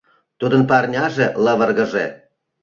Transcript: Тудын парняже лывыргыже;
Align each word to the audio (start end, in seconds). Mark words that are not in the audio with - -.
Тудын 0.39 0.61
парняже 0.69 1.25
лывыргыже; 1.43 2.05